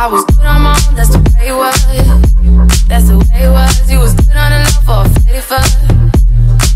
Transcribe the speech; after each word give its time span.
I 0.00 0.06
was 0.06 0.24
good 0.24 0.46
on 0.46 0.62
my 0.62 0.70
own, 0.88 0.94
that's 0.96 1.10
the 1.12 1.18
way 1.20 1.48
it 1.48 1.52
was. 1.52 1.76
That's 2.88 3.08
the 3.12 3.18
way 3.20 3.44
it 3.44 3.52
was. 3.52 3.84
You 3.84 4.00
was 4.00 4.14
good 4.14 4.32
on 4.32 4.48
the 4.48 4.64
love 4.64 4.80
for 4.88 5.04
a 5.04 5.08
faded 5.20 5.44
fuck. 5.44 5.60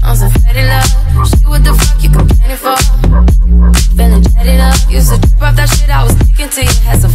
On 0.04 0.14
some 0.14 0.28
faded 0.44 0.68
love. 0.68 0.84
Shit, 1.32 1.48
what 1.48 1.64
the 1.64 1.72
fuck 1.72 2.04
you 2.04 2.12
complaining 2.12 2.60
for? 2.60 2.76
Feeling 3.96 4.20
jaded 4.28 4.60
up. 4.60 4.76
Used 4.92 5.08
to 5.08 5.16
trip 5.16 5.40
off 5.40 5.56
that 5.56 5.72
shit 5.72 5.88
I 5.88 6.04
was 6.04 6.12
sticking 6.20 6.52
to 6.52 6.68
you. 6.68 6.76
Had 6.84 7.00
some 7.00 7.13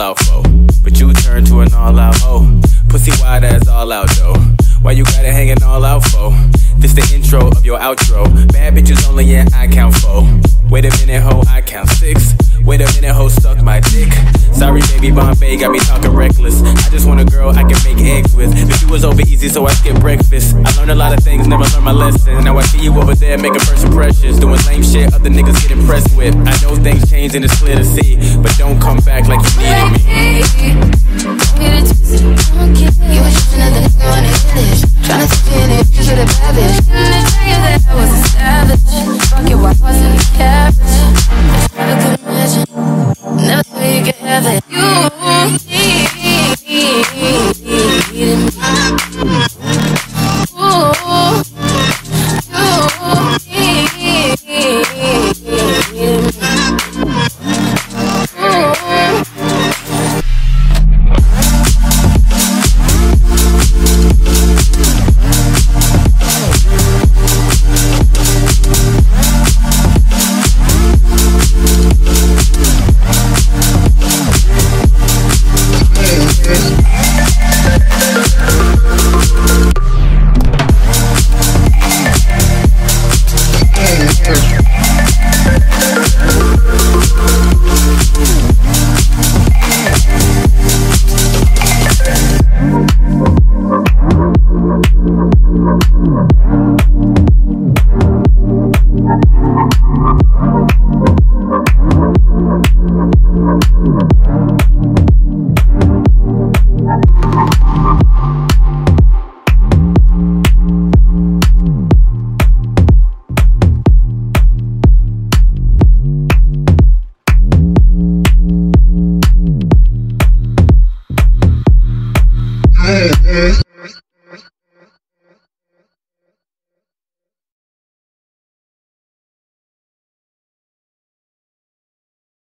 all 0.00 0.10
out 0.10 0.18
for, 0.20 0.42
but 0.82 0.98
you 0.98 1.12
turned 1.12 1.46
to 1.46 1.60
an 1.60 1.72
all 1.74 1.98
out 1.98 2.16
hoe. 2.18 2.60
Pussy 2.88 3.12
wide 3.20 3.44
ass 3.44 3.68
all 3.68 3.92
out 3.92 4.08
though. 4.16 4.34
Why 4.82 4.92
you 4.92 5.04
got 5.04 5.24
it 5.24 5.32
hanging 5.32 5.62
all 5.62 5.84
out 5.84 6.04
for? 6.04 6.30
This 6.78 6.94
the 6.94 7.14
intro 7.14 7.48
of 7.48 7.64
your 7.66 7.78
outro. 7.78 8.24
Bad 8.52 8.74
bitches 8.74 9.06
only, 9.08 9.24
yeah, 9.24 9.44
I 9.54 9.68
count 9.68 9.94
four. 9.96 10.26
Wait 10.70 10.86
a 10.86 10.90
minute, 11.04 11.20
ho, 11.20 11.42
I 11.48 11.60
count 11.60 11.90
six. 11.90 12.34
Wait 12.64 12.80
a 12.80 12.86
minute, 12.94 13.12
ho, 13.12 13.28
suck 13.28 13.62
my 13.62 13.80
dick. 13.80 14.12
Sorry, 14.52 14.80
baby, 14.92 15.10
Bombay 15.10 15.56
got 15.56 15.70
me 15.72 15.78
talking 15.80 16.12
reckless. 16.12 16.62
I 16.62 16.88
just 16.90 17.06
want 17.06 17.20
a 17.20 17.24
girl 17.24 17.50
I 17.50 17.64
can 17.64 17.76
make 17.84 17.98
eggs 17.98 18.34
with. 18.34 18.52
The 18.52 18.74
shoe 18.74 18.88
was 18.88 19.04
over 19.04 19.20
easy, 19.22 19.48
so 19.48 19.66
I 19.66 19.72
skipped 19.72 20.00
breakfast. 20.00 20.54
I 20.54 20.76
learned 20.76 20.92
a 20.92 20.94
lot 20.94 21.12
of 21.16 21.24
things, 21.24 21.46
never 21.46 21.64
learned 21.64 21.84
my 21.84 21.92
lesson. 21.92 22.44
Now 22.44 22.56
I 22.56 22.62
see 22.62 22.82
you 22.82 22.96
over 22.96 23.14
there 23.14 23.36
making 23.36 23.60
first 23.60 23.84
impressions, 23.84 24.38
doing 24.38 24.60
lame 24.66 24.82
shit 24.82 25.12
other 25.12 25.28
niggas 25.28 25.60
get 25.60 25.72
impressed 25.72 26.16
with. 26.16 26.34
I 26.36 26.54
know 26.62 26.76
things 26.76 27.08
change 27.10 27.34
and 27.34 27.44
it's 27.44 27.58
clear 27.60 27.76
to 27.76 27.84
see, 27.84 28.16
but 28.40 28.56
don't 28.56 28.80
come 28.80 28.98
back 28.98 29.28
like 29.28 29.40
you 29.40 29.56
needed 29.58 29.69
me. 29.69 29.69